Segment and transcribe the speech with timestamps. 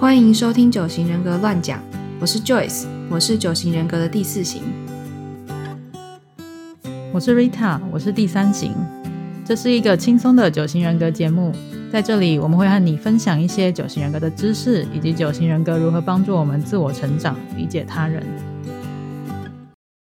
[0.00, 1.78] 欢迎收听九型人格乱讲，
[2.18, 4.62] 我是 Joyce，我是九型人格的第四型。
[7.12, 8.72] 我是 Rita，我是第三型。
[9.44, 11.52] 这是一个轻松的九型人格节目，
[11.92, 18.24] 在这里我们会和你分享一些九型人格的知识，以及九型人格如何帮助我们自我成长、理解他人。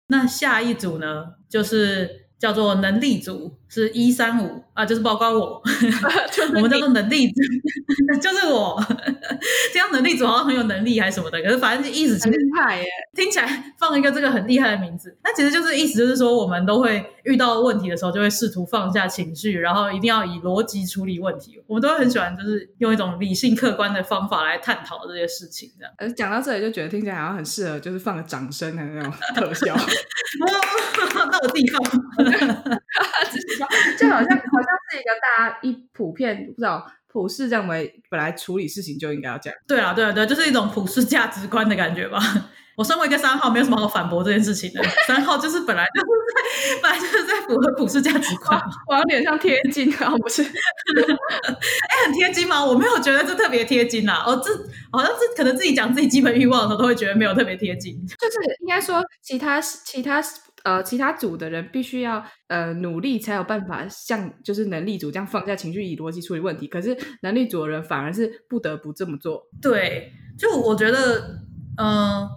[0.09, 5.61] 那下一组呢，就是叫做能力组，是一三五啊，就是包括我，
[6.55, 7.41] 我们叫做能力组，
[8.21, 8.81] 就是我。
[9.73, 12.85] 这样能力组好像很有能力还是什么的，可是反正意思其很实厉害耶！
[13.13, 21.61] 听起来放一个这个很厉害的名字，那其实就是意思就是说，我们都会遇到问题的时候，就会试图放下情绪，然后一定要以逻辑处理问题。
[21.67, 25.69] 我们都会很喜欢，就是用一种理性客观的方法来探讨这些事情。
[25.77, 29.81] 这样，呃，讲到这里就觉得听起来好像很适合，就是放个掌声的那种特效，哇，
[31.29, 31.83] 那我自己放。
[33.97, 39.57] 就好像好像是一个大家一普遍不知道普世认为本来处理事情就应该要这样。
[39.67, 42.19] 对啊，对啊，对，就是一种普世价值观的感觉吧。
[42.75, 44.83] 我身为一个三号，没有什么好反驳这件事情的。
[45.07, 48.65] 三号就是本来就是在，本来就是在符合普世价值观嘛。
[48.89, 50.43] 我有点像贴金啊，不是？
[50.43, 52.65] 哎，很贴金吗？
[52.65, 54.21] 我没有觉得这特别贴金啊。
[54.27, 54.51] 哦，这
[54.91, 57.95] 好像是可能自己讲自己基本欲望的时候，都会觉得没有特别贴金。
[58.19, 60.21] 就是应该说，其他其他
[60.65, 66.67] 呃其他组的人必须要呃努力才有办法像就是能力组这样放下情绪，以逻辑处理问题。
[66.67, 69.47] 可是能力组的人反而是不得不这么做。
[69.61, 71.39] 对，就我觉得，
[71.77, 72.27] 嗯、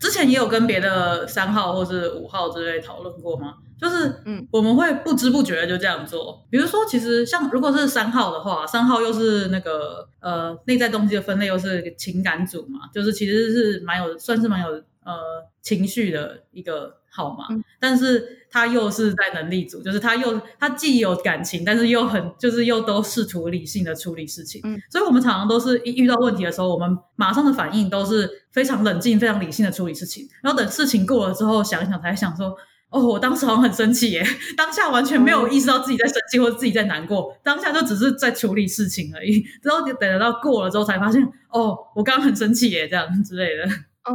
[0.00, 3.54] 之前也有跟别的三号或是五号之类讨论过吗？
[3.78, 6.46] 就是，嗯，我们会不知不觉的就这样做。
[6.48, 14.68] 比如说，其实像如果是三号的话，三号又是那个呃内在动机的分类又是情感组嘛，就是其实是蛮有算是蛮有
[15.04, 32.56] 呃情绪的一个号码，嗯但是他又是在能力组，就是他又他既有感情，但是又很就是又都试图理性的处理事情，嗯所以我们常常都是一遇到问题的时候，我们马上的反应都是非常冷静、非常理性的处理事情，然后等事情过了之后想一想，才想说。
[32.94, 34.22] 哦，我当时好像很生气耶，
[34.54, 39.40] 当下完全没有意识到自己在生气或者自己在难过，当下就只是在处理事情而已。
[39.62, 43.64] 之后等等到过了之后才发现，哦，我刚刚很生气耶，这样之类的。
[43.64, 44.12] 哦，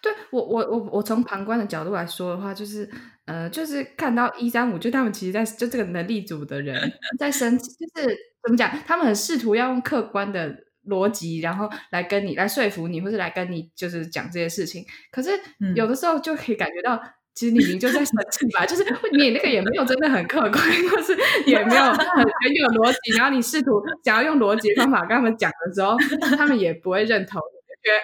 [0.00, 2.88] 对我我我我从旁观的角度来说的话，就是
[3.26, 6.76] 呃，就是看到一三五，就他们其实在就这个能力组的人
[7.18, 8.08] 在生气，就是
[8.42, 10.54] 怎么讲，他们很试图要用客观的
[10.86, 14.84] 逻辑，然后来跟你来说服你，或是来跟你就是讲这些事情。
[15.10, 15.30] 可是
[15.60, 17.00] 嗯有的时候就可以感觉到。
[17.36, 20.52] 其实你明明就在生气吧，就是 你那个也没有真的很客观，
[20.88, 25.96] 或是也没有 很很有逻辑，然后你试图想要用逻辑的方法跟他们讲的时候，
[26.36, 27.42] 他们也不会认同，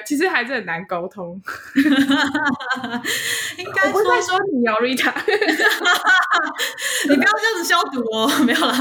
[0.07, 1.41] 其实还是很难沟通。
[3.57, 5.13] 应该我不会说在说你哦，Rita。
[7.09, 8.77] 你不要这样子消毒哦，没有啦，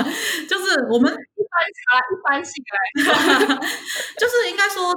[0.49, 3.55] 就是我们一般性来，
[4.17, 4.93] 就是应该说，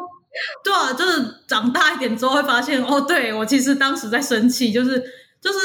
[0.65, 5.01] 对啊，就是长大一点之后会发现，哦，对我其实当时在生气，就是
[5.41, 5.59] 就是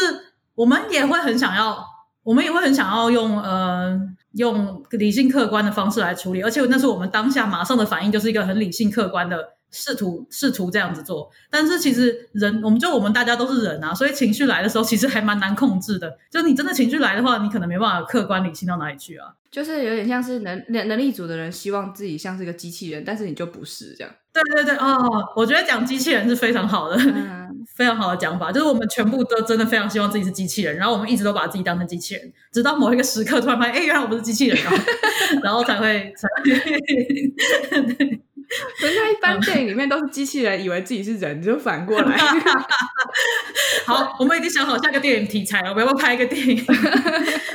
[0.56, 1.84] 我们也会很想要，
[2.24, 4.00] 我们也会很想要用呃
[4.34, 9.57] 用理性客观的方式来处理，而且那是我们当下马上的反应，就是一个很理性客观的。
[9.72, 16.18] 试图试图这样子做，但是其实人，我们就我们大家都是人啊，所以情绪来的时候，其实还蛮难控制的。
[16.32, 19.34] 就是你真的情绪来的话，你可能没办法客观理性到哪里去啊。
[19.50, 24.14] 就是有点像是能能能力组的人希望自己像是个机器人，但是你就不是这样。
[24.34, 28.52] 对对对，哦，我觉得讲机器人是非常好的，嗯， 非常好的讲法。
[28.52, 34.72] 就是我们全部都真的非常希望自己是机器人，然后我们一直都把自己当成机器人，直到某一个时刻突然发现，哎，原来我不是机器人啊，
[35.42, 38.22] 然后才会才会。
[38.82, 42.18] 人家一般电影里面都是机器人，以为自己是人，就反过来。
[43.86, 46.56] 好，我们已经想好下个电影题材了，我们要不要拍一个电影？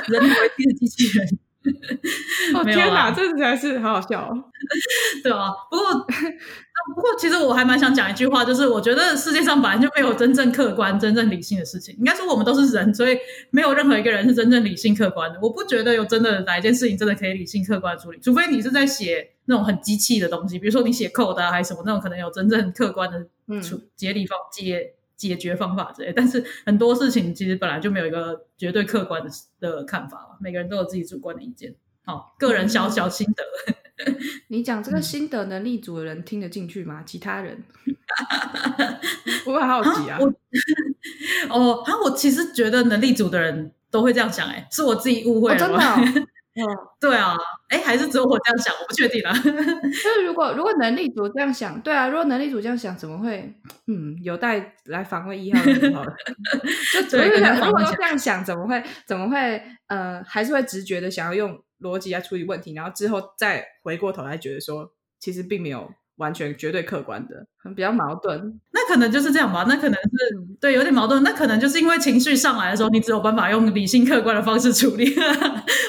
[0.08, 1.38] 人以为自己是机器人。
[2.54, 4.34] 哦天哪，这才是好好笑哦。
[5.22, 5.94] 对啊，不过
[6.96, 11.94] 不过，其实我还蛮想讲一句话，就是我觉得世界上本来就没有真正客观、真正理性的事情。
[11.98, 13.16] 应该说我们都是人，所以
[13.50, 15.38] 没有任何一个人是真正理性客观的。
[15.40, 23.22] 我不觉得有真的哪一件事情真的可以理性客观地处理，除非你是在写那种很机器的东西，比如说你写 code 啊，还是什么那种可能有真正客观的
[23.94, 26.10] 解理方解解决方法之类。
[26.16, 29.30] 但是很多事情其实本来就没有一个绝对客观的
[29.60, 31.74] 的看法嘛，每个人都有自己主观的意见。
[32.04, 33.44] 好，个人小小心得。
[34.48, 37.02] 你讲这嗯个心得能力组的人听得进去吗？
[37.06, 37.62] 其他人？
[39.46, 40.18] 我很好奇啊。
[40.18, 40.26] 我
[41.50, 45.96] 哦，啊，我其实觉得能力组的人都会这样想、欸，哎，是我自己误会哦真的了
[46.54, 46.68] 哦，
[47.00, 47.34] 对啊，
[47.70, 49.32] 哎、还是只有我这样想，我不确定啊。
[49.42, 53.54] 就是如果如果能力组这样想，对啊，如果能力组这样想，怎么会？
[53.86, 55.60] 嗯，有待来访问一号。
[55.64, 68.60] 就对可能如果都这样想，怎么会怎么会呃，还是会直觉的想要用逻辑来处理问题，然后之后再回过头来觉得说，其实并没有完全绝对客观的，很比较矛盾。
[68.72, 70.10] 那可能就是这样吧，那可能是
[70.60, 71.22] 对有点矛盾。
[71.22, 75.14] 那可能就是因为情绪上来的时候，你只有办法用理性客观的方式处理。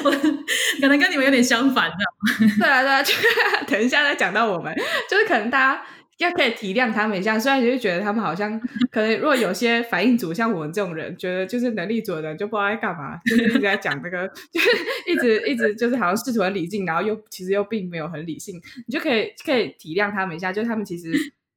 [0.04, 0.12] 我
[0.82, 2.56] 可能跟你们有点相反，这样。
[2.60, 3.14] 对啊，对啊，就
[3.68, 4.74] 等一下再讲到我们，
[5.10, 5.84] 就是可能大家。
[6.20, 8.58] 要可以体谅他们一下，虽然就觉得他们好像
[8.92, 14.70] 可能，如果有些反应组像我们这种人，觉得就是能力组的人就不知道在干嘛，就是一直在讲那个， 就是
[15.08, 21.12] 一直一直就是好像试图很理性，然后又其实又并没有很理性，你就可以可以体谅他们一下，就他们其实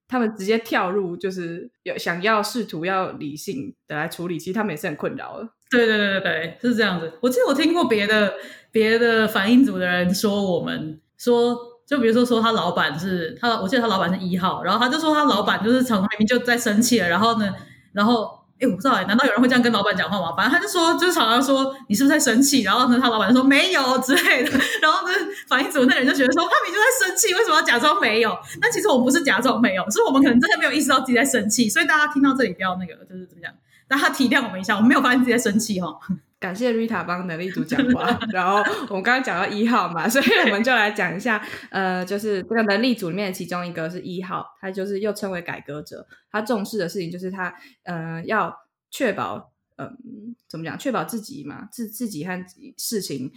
[0.09, 5.51] 他们直接跳入就是有想要试图要理性的来处理，其实他们也是很困扰的。
[5.71, 7.13] 对对对对对，是这样子。
[7.21, 8.35] 我记得我听过别的
[8.71, 11.75] 别的反应组的人说，我们说。
[11.87, 17.49] 就比如说说他老板是他，我记得他老板是一号，然后他就说他老板就是常常明明就在生气了，然后呢，
[17.93, 18.29] 然后
[18.59, 20.35] 哎我不知道哎，难道有人会这样跟老板讲话吗？
[20.37, 24.51] 反正他就说就是常常说你是不是在生气，然后呢他老板说没有之类的，
[24.83, 25.15] 然后呢
[25.47, 28.37] 反应组那人就觉得说他明就在生气，为什么要假装没有？
[28.61, 33.53] 但其实我们不是假装没有，是我们可能真的没有意识到自己在生气，所以大家听到这里不要那个就是怎么讲，
[33.89, 35.99] 大家体谅我们一下，我们没有发现自己在生气哦。
[36.39, 47.55] 感谢 Rita 帮能力组讲话，然后我们刚刚讲到一号嘛，所以我们就来讲一下，呃，就是这个能力组里面其中一个是一号，他就是又称为改革者，他重视的事情就是他，
[47.85, 48.55] 呃，要
[48.91, 52.45] 确保，嗯，怎么讲，确保自己嘛，自自己和
[52.77, 53.33] 事情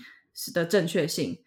[0.54, 1.40] 的正确性，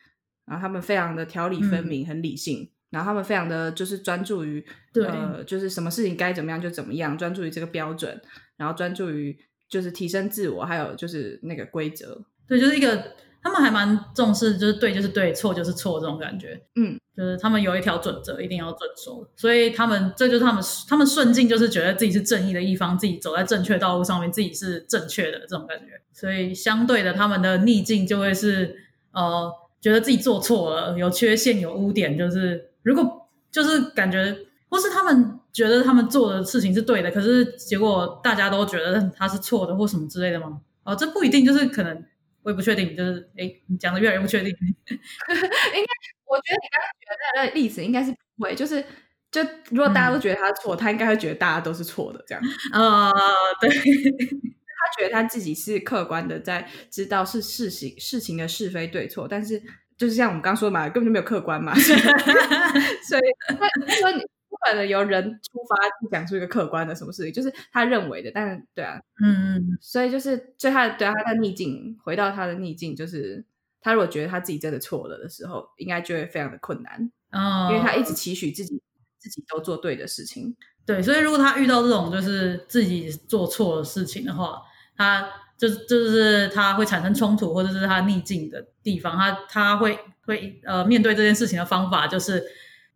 [0.46, 4.64] 然后他们非常的条理分明，很理性，然后他们非常的就是专注于，
[4.94, 8.20] 呃，就是什么事情该怎么样就怎么样，专注于这个标准，
[8.62, 9.36] 然后专注于。
[9.72, 28.76] 就是提升自我，还有就是那个规则，对，就是一个他们还蛮重视，就是对就是对，错就是错这种感觉，嗯，就是他们有一条准则一定要遵守，所以他们这就是他们他们顺境就是觉得自己是正义的一方，自己走在正确道路上面，自己是正确的这种感觉，所以相对的他们的逆境就会是
[29.12, 29.50] 呃
[29.80, 34.36] 觉得自己做错了，有缺陷有污点，就是如果就是感觉
[34.68, 35.38] 或是他们。
[35.52, 40.60] 觉得他们做的事情是对的，可是结果大家都觉得他是错的，或什么之类的吗？
[40.84, 42.04] 哦，这不一定，就是可能
[42.42, 44.48] 我也不确定，就是哎，你讲的越来越不确定。
[44.50, 44.56] 应
[44.88, 45.92] 该，
[46.24, 48.82] 我觉得你刚刚举的那个例子应该是不会，就是
[49.30, 52.42] 就如果大家都觉得他错，他应该会觉得大家都是错的，这样。
[52.72, 53.12] 啊，
[53.60, 59.62] 对，他觉得他自己是客观的，在知道是事情事情的是非对错，但是
[59.96, 64.22] 就是像我们刚说嘛，根本就没有客观嘛，所以他说你。
[64.64, 73.44] 可能由人出发去讲出一个客观的什么事情，就是他认为的，但是对啊，嗯嗯，所以就是对他对他的逆境，回到他的逆境，就是
[73.80, 78.80] 他如果觉得他自己真的错了的时候，应该就会非常的困难，哦，因为他一直期许自己
[79.18, 80.54] 自己都做对的事情，
[80.86, 84.62] 对，所以如果他遇到这种就是自己做错的事情的话，
[84.96, 85.28] 他
[85.58, 92.44] 就就是他会产生冲突或者是他逆境的地方，他他会会呃面对这件事情的方法就是。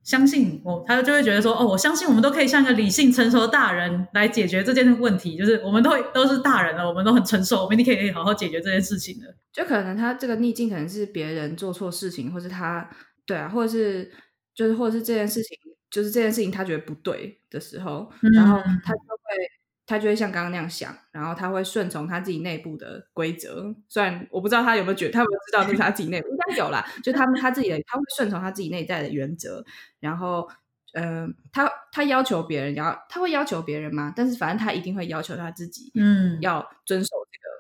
[0.07, 9.27] 相信我，他就会觉得说，哦，我相信我们都可以像一个理性成熟的大人来解决这件问题，就是我们都都是大人了，我们都很成熟，我们一定可以好好解决这件事情的。
[9.53, 12.89] 就可能他这个逆境可能是别人做错事情，或是他
[13.27, 14.09] 对啊，或者是
[14.55, 15.59] 就是或者是这件事情，
[15.91, 19.56] 就是这件事情他觉得不对的时候，然后他就会。
[19.87, 23.73] 他就会像刚刚那样想，然后他会顺从他自己内部的规则。
[23.89, 26.85] 虽然我不知道他有没有觉得，他有没有知道这是他自己内部，应该有啦。
[27.05, 29.65] 就他们他自己的，他会顺从他自己内在的原则。
[30.01, 30.49] 然后，
[30.95, 34.13] 嗯，他他要求别人要，他会要求别人吗？
[34.17, 37.09] 但是反正他一定会要求他自己，嗯，要遵守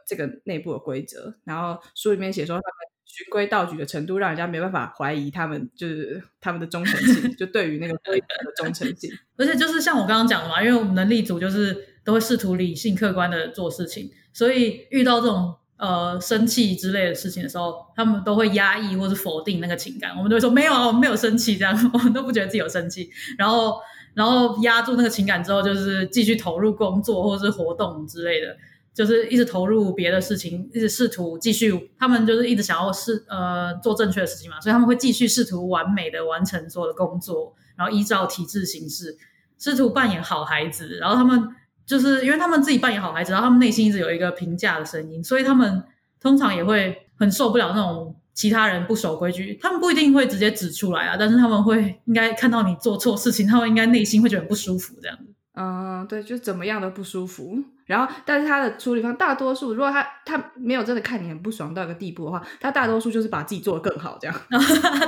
[0.06, 1.32] 这个这个内部的规则。
[1.44, 2.74] 然后书里面写说，他们
[3.04, 9.08] 循规蹈矩的程度，让人家没办法怀疑他们就是他们的忠诚性，就对于那个规则的忠诚性。
[9.38, 11.94] 而且就是像我刚刚讲的嘛，因为我们能力组就是。
[12.06, 20.12] 都会试图理性客观的做事情，所以遇到这种呃生气之类的事情的时候，他们都会压抑或是否定那个情感。
[20.16, 23.10] 我们都会说没有啊，我没有生气，这样我们都不觉得自己有生气。
[23.36, 23.80] 然后，
[24.14, 28.56] 然后压住那个情感之后，就是继续投入工作或是活动之类的，
[28.94, 31.90] 就是一直投入别的事情，一直试图继续。
[31.98, 39.16] 他们就是一直想要试呃做正确的事情嘛，所以他们会继续试图完美的完成所有的工作，然后依照体制形式，
[39.58, 40.98] 试图扮演好孩子。
[41.00, 41.50] 然后他们。
[41.86, 45.82] 就是因为他们自己扮演好孩子，然后他们内心一直有一个评价的声音，所以他们
[46.20, 49.58] 通常也会很受不了那种其他人不守规矩。
[49.62, 55.32] 他们不一定会直接指出来啊，但是他们会应该看到你做错事情，他们应该内心会觉得很不舒服这样子。
[55.58, 57.56] 嗯，对，就怎么样都不舒服。
[57.86, 64.36] 然后，但是他的处理方大多数，如果他他没有真的看你很不爽到一个地步的话，他大多数就是把自己做的更好，这样。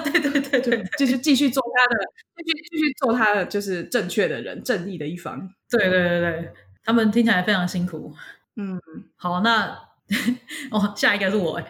[0.05, 2.01] 对对对对，就是继续做他的，
[2.43, 5.51] 继续继续做他的，就是正确的人，正义的一方。
[5.69, 6.53] 对对对对。
[6.89, 8.11] 他们听起来非常辛苦，
[8.57, 8.81] 嗯，
[9.15, 9.79] 好，那
[10.73, 11.61] 哦，下一个是我，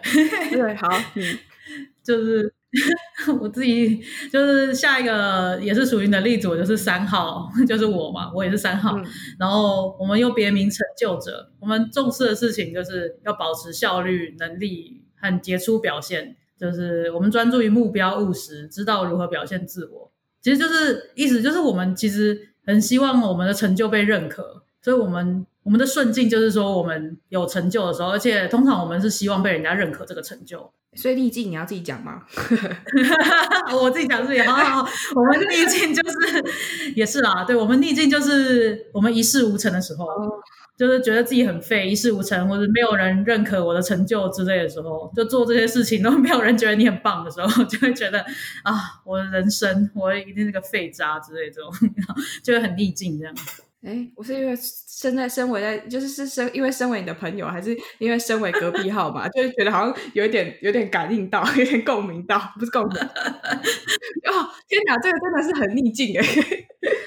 [0.49, 1.39] 对，好，嗯，
[2.01, 2.53] 就是
[3.41, 8.95] 我自己就是下一个也是属于能力组，就是三号，就是我嘛，我也是三号。
[8.97, 9.05] 嗯
[9.37, 20.09] 然后我们又别名成就者，我们重视的事情就是要保持效率、能力和杰出表现，就是我们专注于目标、务实，知道如何表现自我。
[20.41, 30.71] 其实就是意思就是我们其实很希望我们的成就被认可，所以我们我们的顺境就是说我们有成就的时候，而且通常我们是希望被人家认可这个成就。
[30.95, 32.23] 所以逆境你要自己讲吗？
[33.79, 40.07] 我自己讲自己，好好好，我们逆境就是也是啦，对我们逆境就是我们一事无成的时候，
[40.75, 48.19] 就是觉得自己很废，一事无成，或者没有人认可我的成就之类的时候，就做这些事情都没有人觉得你很棒的时候，就会觉得
[48.63, 51.71] 啊，我的人生我一定是个废渣之类这种，
[52.41, 53.35] 就会很逆境这样。
[53.81, 62.97] 哎，我是因为身在身为在，就是是身因为身为你的朋友，还是因为身为隔壁号码，就是觉得好像有一点有点感应到，有点共鸣到，不是共鸣。
[63.01, 66.25] 哦，天哪，这个真的是很逆境哎，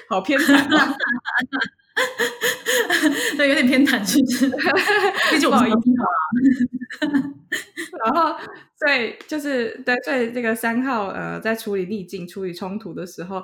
[0.09, 0.95] 好偏袒啊！
[3.37, 4.49] 对，有点偏袒，其实，
[5.29, 7.29] 毕竟我们是隔壁号啦。
[8.03, 8.35] 然后，
[8.75, 13.43] 所以就是对，所以这个三号呃，在处理逆境、处理冲突的时候，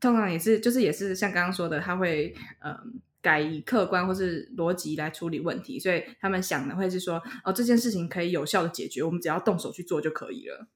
[0.00, 2.80] 通常也是就是也是像刚刚说的，他会嗯、呃
[3.22, 10.66] 改以客观或是逻辑来处理问题，所以他们想的会是说，哦，这件事情可以有效的解决，我们只要动手去做就可以了。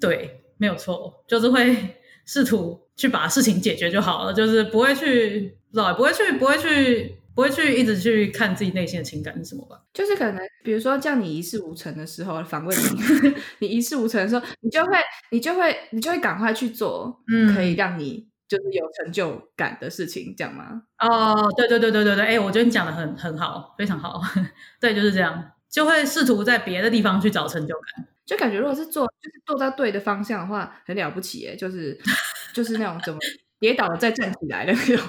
[0.00, 9.80] 对，没有错，就是会试图去把事情解决就好了，就是不会去不，不会去，不会去，不会去一直去看自己内心的情感是什么吧？
[9.92, 14.96] 就是可能，比如说叫你一事无成的时候，反问你， 你一事无成的时候，你就会，
[15.30, 20.82] 你就会，你就会赶快去做，嗯可以让你就是有成就感的事情，这样吗？
[20.98, 24.20] 哦，对对对对对对，哎，我觉得你讲的很很好，非常好，
[24.80, 28.06] 对，就是这样，就会试图在别的地方去找成就感。
[28.26, 31.98] 就感觉如果是做，就是做到对的方向的话，很了不起耶，就是
[32.54, 33.18] 就是那种怎么
[33.58, 35.04] 跌倒了再站起来的那种。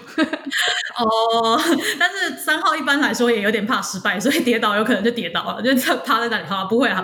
[0.98, 1.60] 哦，
[2.00, 7.02] 但是三号一般来说也有点怕失败，所以跌倒有可能就跌倒了，就趴在那里，好，不会啊，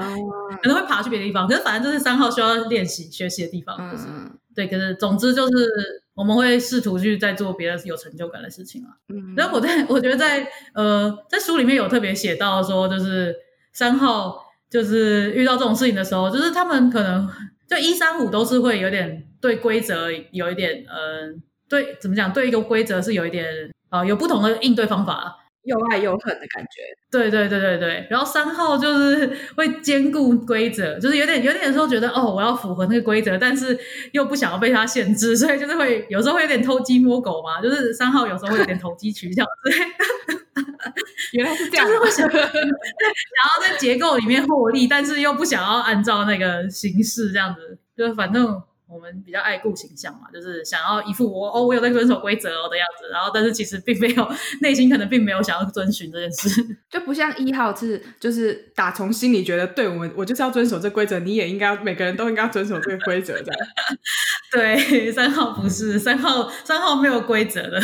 [0.61, 5.69] 可能会爬去别的地方，可是反正这是三号需要练习学习的地方，就是嗯对，可是总之就是
[6.15, 8.89] 我们会试图去再做别的有成就感的事情啊。
[9.09, 13.35] 嗯，然后我在我觉得在呃在书里面有特别写到说，就是
[13.73, 17.29] 三号就是遇到这种事情的时候，就是他们可能
[17.69, 21.31] 就一三五都是会有点对规则有一点呃
[21.69, 23.45] 对怎么讲对一个规则是有一点
[23.89, 25.43] 呃有不同的应对方法。
[25.63, 26.81] 又爱又恨的感觉。
[27.11, 33.77] 对对对对对，然后三号就是会兼顾规则，就是有点有点时候觉得哦，我要符合那个规则，但是
[34.13, 40.93] 又不想要被它限制，所以就是会有时候会有点偷鸡摸狗嘛，就是三号有时候会有点投机取巧之类的，
[41.33, 54.27] 原来是这样，就是会想，想要在结构里面获利，但是又不想要按照那个形式这样子，就是反正我们比较爱顾形象嘛，就是想要一副我哦我有在遵守规则哦的样子，然后但是其实并没有
[54.61, 56.63] 内心可能并没有想要遵循这件事。
[56.89, 63.67] 就不像一号是就是打从心里觉得，对我们我就是要遵守这规则，你也应该每个人都应该遵守这个规则这样。
[64.51, 67.79] 对，三号不是三号，三号没有规则的，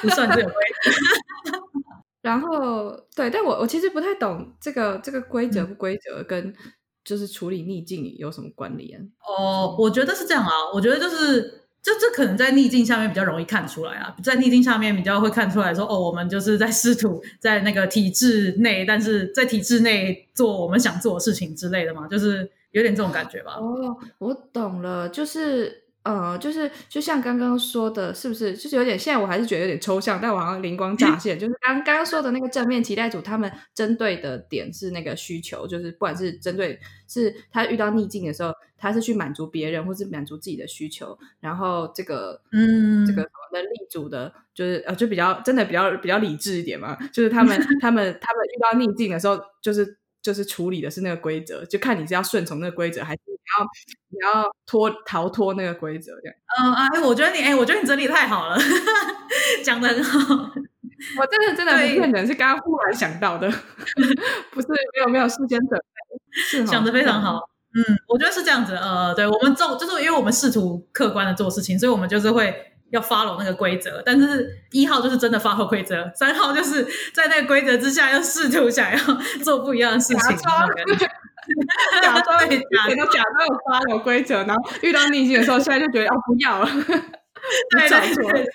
[0.00, 0.90] 不算是有规则。
[2.22, 6.52] 然后对，但我我其实不太懂这个这个规则不规则跟
[7.06, 9.00] 就是处理逆境有什么关联？
[9.26, 23.52] 哦，我觉得是这样啊，我觉得就是这这可能在逆境下面比较容易看出来啊，在逆境下面比较会看出来说，哦，我们就是在试图在那个体制内，但是在体制内做我们想做的事情之类的嘛，就是有点这种感觉吧。
[23.60, 28.54] 哦，我懂了，就是呃，就是就像刚刚说的，是不是？
[28.56, 43.04] 就是有点，现在我还是觉得有点抽象，但我好像灵光乍现，就是刚刚刚说的那个正面期待组，他们针对的点是那个需求，就是不管是针对是他遇到逆境的时候，他是去满足别人或是满足自己的需求，然后这个嗯。
[43.06, 43.22] 这个
[43.52, 49.96] 能力组的，就是呃，就比较真的比较比较理智一点嘛，就是他们他们他们遇到逆境的时候，就是
[50.26, 53.64] 就是处理的是那个规则，就看你是要顺从那个规则，还是你要
[54.08, 56.34] 你要脱逃脱那个规则这样。
[56.58, 58.58] 嗯啊，哎，我觉得你，哎，我觉得你整理得太好了，
[59.62, 60.50] 讲的很好。
[61.16, 63.48] 我真的真的不对骗人，是刚刚忽然想到的，
[64.50, 67.38] 不是没有没有事先准备，是哦想的非常好。
[67.76, 68.74] 嗯，我觉得是这样子。
[68.74, 72.52] 呃，对我们做就是因为我们试图客观的做事情，所以我们就是会
[72.90, 74.02] 要 follow 那个规则。
[74.04, 78.98] 但是一号就是真的 follow 规则，三号就是在那个规则之下又试图想要
[79.42, 80.18] 做不一样的事情。
[80.18, 81.06] 假装那种感觉
[82.02, 86.68] 假装 也假，人都假装有发牢规则，然后遇到逆境的时候，现在就觉得哦不要了。
[87.70, 88.52] 对 找错对对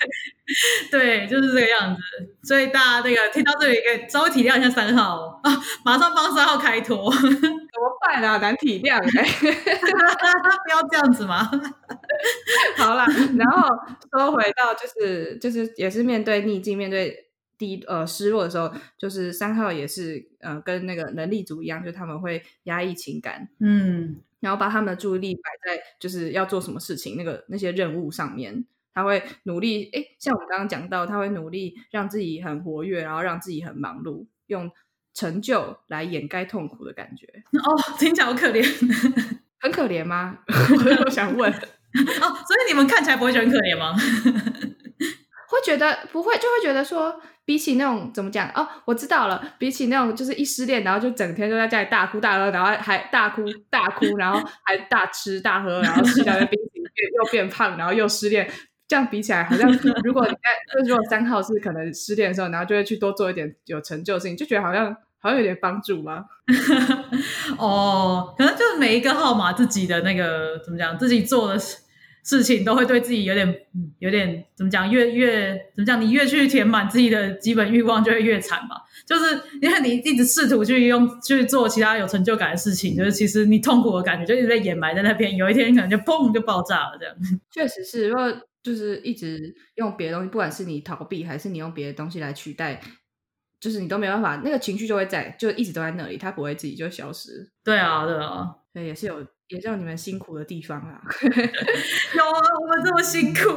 [0.91, 2.01] 对，就是这个样子。
[2.43, 5.51] 所以大家那个听到这里，可以稍微体谅一下三号啊，
[5.85, 8.37] 马上帮三号开脱，怎么办啊？
[8.37, 11.49] 难体谅哎、不要这样子嘛。
[12.77, 13.05] 好啦，
[13.37, 13.67] 然后
[14.11, 28.65] 说回到就是就是也是面对逆境，面对低呃失落的时候，就是三号也是呃跟那个能力组一样，就他们会压抑情感，嗯然后把他们的注意力摆在就是要做什么事情那个那些任务上面。
[28.93, 34.69] 他会努力，诶，像我们刚刚讲到，他会努力让自己很活跃，然后让自己很忙碌，用
[35.13, 37.25] 成就来掩盖痛苦的感觉，
[37.59, 38.63] 哦，听起来好可怜
[39.59, 40.39] 很可怜吗？
[41.05, 41.57] 我想问，哦。
[42.47, 43.95] 所以你们看起来不会觉得很可怜吗？
[45.47, 58.49] 会觉得不会，就会觉得说，比起那种怎么讲哦，我知道了，比起那种就是一失恋，然后就整天都在家里大哭大喝，然后还大哭大哭，然后还大吃大喝，然后吃两个冰淇淋又又变胖，然后又失恋。
[58.91, 59.71] 这样比起来，好像
[60.03, 66.25] 如果你在，就是如果三号是可能失恋的时候，然后就会去多做一点有成就性，就觉得好像好像有点帮助吗？
[67.57, 71.77] 哦，可能就是每一个号码自己的那个怎么讲，自己做的事
[72.21, 78.75] 事情都会对自己有点，嗯有点怎么讲，越越怎么讲，你越去填满自己的基本欲望，就会越惨嘛。
[79.05, 87.15] 就是因为你一直试图去用去做其他有成就感的事情，就是其实你痛苦的感觉就一直被掩埋在那边，有一天可能就砰就爆炸了这样。
[87.49, 88.29] 确实是，如果
[88.63, 92.79] 就是一直用别的东西，不管是你逃避还是你用别的东西来取代，
[93.59, 97.51] 就是你都没办法，那个情绪就会在，就一直都在那里，它不会自己就消失。
[97.63, 101.01] 对啊，对啊，所以也是有，也是有你们辛苦的地方啊。
[101.21, 103.39] 有啊，我们这么辛苦。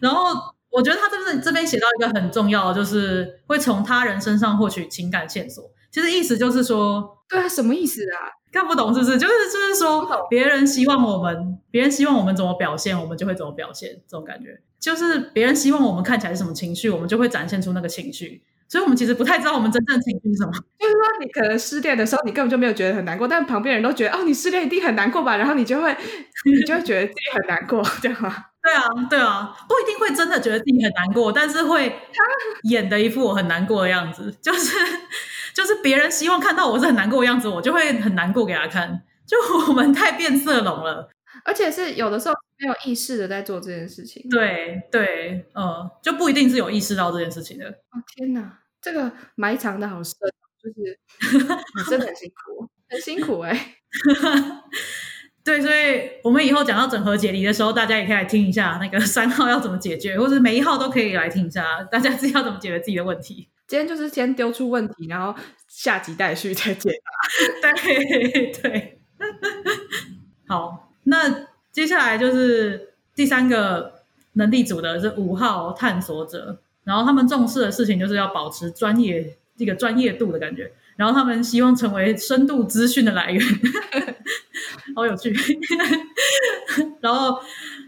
[0.00, 0.32] 然后
[0.70, 5.70] 我觉得他这边这边写到一个很重要的，就是会从他人身上获取情感线索。
[5.92, 8.18] 其实意思就是说，对啊，什么意思啊？
[8.50, 9.18] 看不懂是不是？
[9.18, 14.60] 就是就是说，别人希望我们，别人希望我们怎么表现，我们就会怎么表现，这种感觉。
[14.80, 18.42] 就是别人希望我们看起来是什么情绪，我们就会展现出那个情绪。
[18.68, 20.52] 所以我们其实不太知道我们真正的情绪是什么。
[20.78, 25.36] 就是说，你可能失恋的时候，你根本就没有觉得很难过，但旁边人都觉得哦，你失恋一定很难过吧？
[25.36, 25.94] 然后你就会，
[26.46, 28.34] 你就会觉得自己很难过，这样吗？
[28.62, 32.00] 对啊，对啊，不一定会真的觉得自己很难过，但是会
[32.70, 34.76] 演的一副我很难过的样子，就是
[35.54, 39.02] 就是别人希望看到我是很难过的样子，我就会很难过给他看。
[39.26, 39.36] 就
[39.68, 41.08] 我们太变色龙了，
[41.44, 44.22] 而且是有的时候没有意识的在做这件事情。
[44.28, 47.66] 对对，嗯，就不一定是有意识到这件事情的。
[47.68, 50.14] 哦天哪，这个埋藏的好深，
[50.62, 50.98] 就是
[51.78, 53.76] 你真的很辛苦，很辛苦哎、
[55.44, 63.48] 对，所以我们以后讲到整合解离的时候，大家也可以来听一下那个三号要怎么解决，或者每一号都可以来听一下，大家自己要怎么解决自己的问题。
[63.66, 65.34] 今天就是先丢出问题，然后
[65.66, 66.90] 下集待续再解
[67.62, 67.72] 答。
[67.82, 69.00] 对 对，
[70.46, 80.70] 好，那接下来就是第三个能力组的是五号探索者，然后他们重视的事情就是要保持专业这个专业度的感觉，
[81.02, 83.44] 然后他们希望成为深度资讯的来源，
[84.94, 85.34] 好有趣，
[87.02, 87.40] 然后。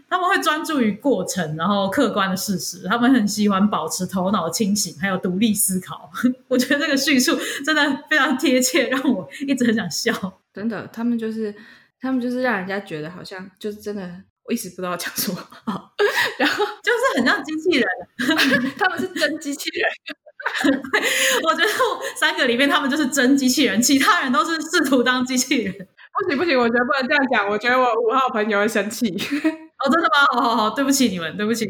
[0.07, 2.87] 他们会专注于过程，然后客观的事实。
[2.87, 6.09] 他们很喜欢保持头脑清醒，还有独立思考。
[6.47, 10.13] 我觉得这个叙述真的非常贴切，让我一直很想笑。
[10.53, 11.53] 真的，他们就是
[11.99, 14.07] 他们就是让人家觉得好像就是真的，
[14.43, 15.37] 我一直不知道讲什么，
[16.37, 17.87] 然后就是很像机器人。
[18.77, 19.89] 他们是真机器人。
[21.43, 21.69] 我觉得
[22.15, 25.73] 三个里面，他们就是真机器人，其他人都是试图当机器人。
[25.73, 29.07] 不行不行，我觉得不能这样讲，我觉得我五号朋友会生气。
[29.83, 30.25] 哦，真的吗？
[30.33, 31.65] 好好好，对不起你们，对不起。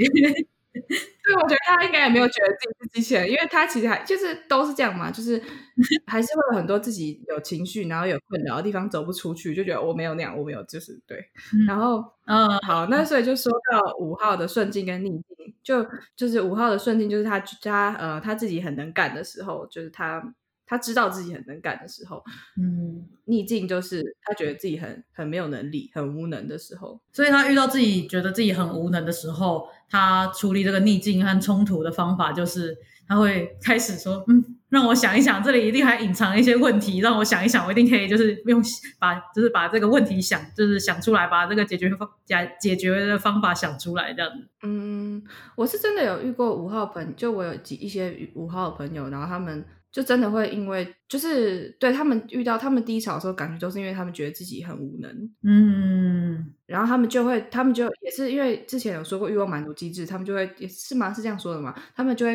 [1.25, 5.41] 对，我觉得他应该也没有觉得自己是机器人，因为他其实还就是都是这样嘛，就是
[6.07, 11.17] 还是会有很多自己有情绪，然后有困扰的地方走不出去，就觉得我没有那样，我没有，就是对。
[11.53, 15.85] 嗯然后嗯，好，那所以就说到五号的顺境跟逆境，就
[16.15, 20.21] 就是五号的顺境，就是他他呃他自己很能干的时候，就是他
[20.65, 22.23] 他知道自己很能干的时候，
[22.58, 26.99] 嗯，逆境就是他觉得自己很很没有能力、很无能的时候。
[27.13, 32.75] 所以他遇到自己觉得自己很无能的时候，他处理这个逆境和冲突的方法就是
[33.08, 38.62] 他会开始说，嗯，让我想一想，这里一定还隐藏一些问题，让我想一想，我一定可以就是用
[38.99, 44.47] 把就是把这个问题想就是想出来，把这个解决方解解决的方法想出来，这样子。
[44.63, 45.23] 嗯，
[45.56, 49.63] 我是真的有遇过五号朋就我有几一些五号的朋友，然后他们
[49.95, 55.10] 就真的会因为就是对他们遇到他们低潮的时候，感觉都是因为他们觉得自己很无能，
[55.41, 61.13] 嗯，然后他们就会，他们就也是因为之前有说过欲望满足机制，他们就会也是吗？
[61.13, 61.73] 是这样说的吗？
[61.95, 62.34] 他们就会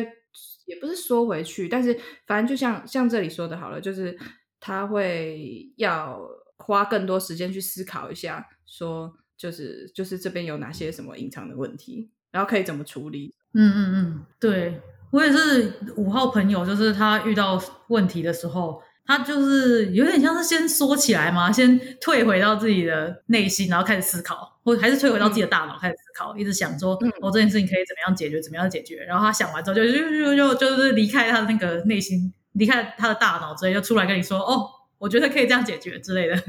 [0.65, 1.95] 也不是缩回去，但是
[2.25, 4.17] 反正就像像这里说的好了，就是
[4.59, 6.19] 他会要
[6.57, 13.35] 花更多时间去思考一下，说就是就是这边有哪些什么隐藏的问题，然后可以怎么处理。
[13.53, 29.03] 嗯嗯嗯，对我也是五号朋友，就是他遇到问题的时候，他就是有点像是先缩起来嘛，先退回到自己的内心，然后开始思考，或还是退回到自己的大脑开始思考，一直想说，嗯哦，这件事情可以怎么样解决，怎么样解决。
[29.03, 34.65] 然后他想完之后就，就就就就是离开他的那个内心，离开他的大脑之类，就出来跟你说，哦，
[34.97, 36.41] 我觉得可以这样解决之类的。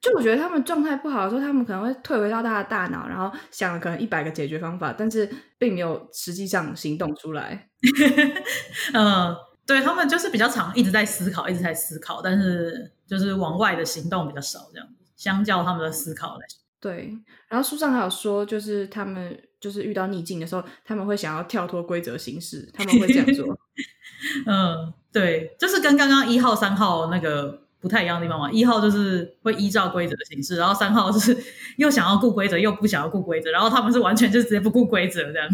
[0.00, 7.68] 就我觉得他们状态不好的时候，他们可能会退回到他的大脑，然后想了可能一百个解决方法，但是并没有实际上行动出来。
[8.94, 9.34] 嗯，
[9.66, 14.94] 对他们就是比较常一直在思考，一直在思考，但是就是往外的行动比较少，这样子。
[15.16, 17.12] 相较他们的思考来说，对，
[17.48, 23.58] 然后书上还有说，就是他们就是遇到逆境的时候，他们会想要跳脱规则行事，他们会这样做。
[24.46, 28.50] 嗯，对，就是跟刚刚一号、三号那个不太一样的地方嘛。
[28.50, 31.36] 一号就是会依照规则的形式，然后三号就是
[31.78, 35.48] 又想要顾规则，又不想要顾规则，然后他们是完全就直接不顾规则这样。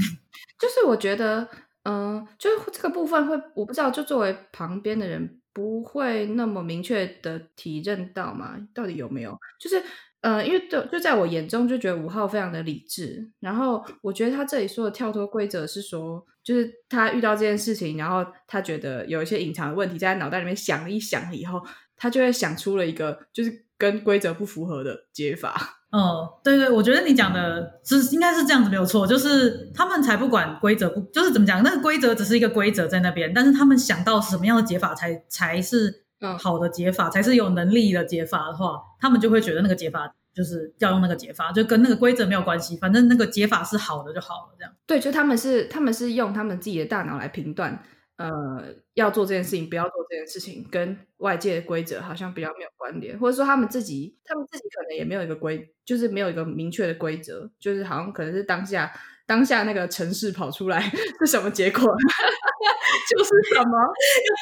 [0.58, 1.46] 就是我觉得，
[1.82, 9.36] 嗯、就是这个部分会，我不知道，就作为旁边的人，不会那么明确的体认到嘛，到底有没有？
[9.60, 9.82] 就是，
[10.22, 13.28] 呃，因为就就在我眼中，就觉得五号非常的理智。
[13.40, 21.60] 然后我觉得他这里说的跳脱规则是说，就是他遇到这件事情，然后他觉得有一些隐藏的问题，在他脑袋里面想一想以后，
[21.96, 25.80] 他就会想出了一个就是跟规则不符合的解法。
[25.94, 44.72] 嗯，对对，我觉得你讲的是应该是这样子没有错，就是他们才不管规则不，就是怎么讲，那个规则只是一个规则在那边，但是他们想到什么样的解法才才是嗯好的解法，才是有能力的解法的话，他们就会觉得那个解法就是要用那个解法，就跟那个规则没有关系，反正那个解法是好的就好了，这样。
[44.88, 47.80] 对，就他们是他们是用他们自己的大脑来评断，
[48.16, 58.92] 呃，要做这件事情，不要做这件事情，跟外界的规则好像比较没有关联，或者说他们自己他们自己可能也没有一个规，就是没有一个明确的规则，就是好像可能是当下
[59.26, 60.80] 当下那个城市跑出来
[61.18, 61.80] 是什么结果，
[63.10, 63.70] 就是什么。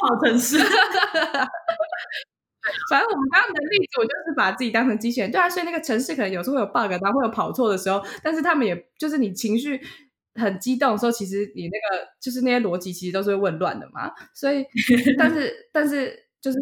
[0.03, 0.59] 跑城市，
[2.91, 9.81] 反正我们刚刚的例子，我就是把自己当成机器人，对啊，所以那个城市可能有时候会有 bug，然后会有跑错的时候，但是他们也就是你情绪
[10.35, 14.65] 很激动的时候，其实你那个就是那些逻辑其实都是会混乱的嘛，所以
[15.19, 16.59] 但是但是就是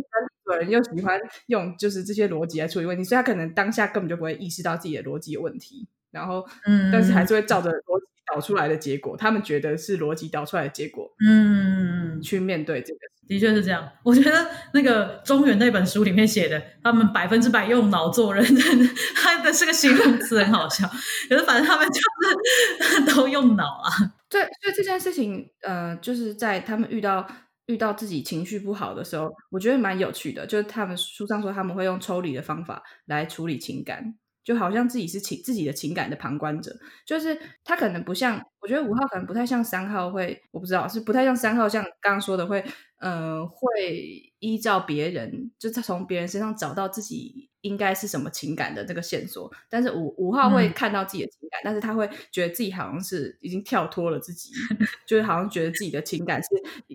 [0.46, 13.00] 有人又喜欢用就是这些逻辑来处理问题，所以他可能当下根本就不会意识到自己的逻辑有问题，然后嗯但是还是会照着逻辑导出来的结果，他们觉得是逻辑导出来的结果嗯，去面对这个。
[13.30, 13.88] 的确是这样。
[14.02, 18.44] 我觉得那个中原那本书里面写的，他们百分之百用脑做人，
[19.14, 20.88] 他的是个形容词很好笑。
[21.28, 22.00] 可是反正他们就
[22.82, 23.88] 是 都用脑啊。
[24.28, 27.24] 对，所以这件事情，呃，就是在他们遇到
[27.66, 30.44] 遇到自己情绪不好的时候，我觉得蛮有趣的。
[30.44, 36.74] 就是他们书上说他们会用抽离的方法来处理情感，就好像自己是情自己的情感的旁观者。
[37.06, 42.64] 就是他可能不像，我觉得五号可能不太像三号会，我不知道是不太像三号，像刚刚说的会，
[43.00, 49.50] 呃，会依照别人，就是从别人身上找到自己应该是什么情感的这个线索。
[49.68, 54.50] 但是五五号会嗯看到自己的情感，但是他会觉得自己好像是已经跳脱了自己，
[55.06, 56.48] 就是好像觉得自己的情感是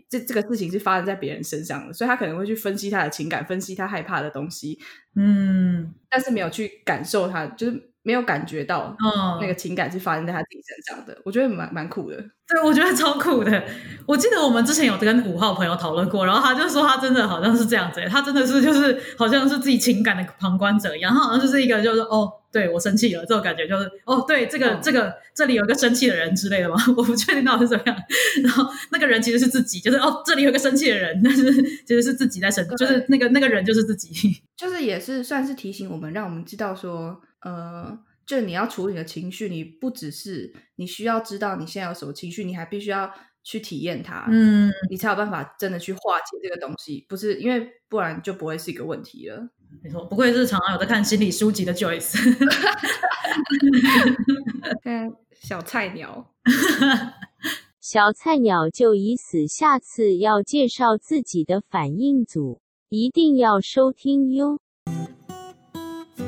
[0.10, 4.80] 这这个事情是发生在别人身上的，所以他可能会去分析他的情感，分析他害怕的东西，
[5.16, 11.18] 嗯但是没有去感受他，就是没有感觉到嗯，那个情感是发生在他自己身上的。
[11.26, 12.24] 我觉得蛮蛮酷的。
[12.48, 13.64] 对，我觉得超酷的。
[14.06, 27.98] 我记得我们之前有跟五号朋友讨论过，然后他就说他真的好像是这样子，他真的是就是好像是自己情感的旁观者一样，他好像就是一个就是哦，对我生气了这种感觉，就是哦，对这个、嗯这个这里有一个生气的人之类的嘛， 我不确定到底是怎么样。
[28.44, 34.40] 然后那个人其实是自己，就是哦，这里有一个生气的人，但是其实是自己在生，就是那个那个人就是自己。
[34.56, 47.06] 就是也是算是提醒我们，让我们知道说，呃，就你要处理的情绪，你不只是你需要知道你现在有什么情绪，你还必须要去体验它，嗯，你才有办法真的去化解这个东西。
[47.08, 49.48] 不是因为不然就不会是一个问题了。
[49.84, 52.18] 没错，不愧是常常有在看心理书籍的 Joyce。
[54.82, 56.34] 看小菜鸟，
[57.80, 64.58] 小菜鸟 就已死，下次要介绍自己的反应组，一定要收听哟。